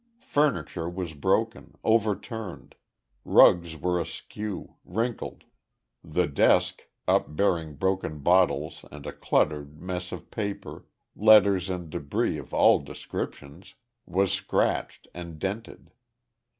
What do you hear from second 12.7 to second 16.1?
description, was scratched and dented.